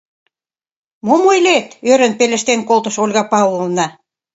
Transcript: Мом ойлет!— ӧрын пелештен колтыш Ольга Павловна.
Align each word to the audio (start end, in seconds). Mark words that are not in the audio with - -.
Мом 1.05 1.21
ойлет!— 1.31 1.67
ӧрын 1.91 2.13
пелештен 2.19 2.59
колтыш 2.69 2.95
Ольга 3.03 3.23
Павловна. 3.31 3.85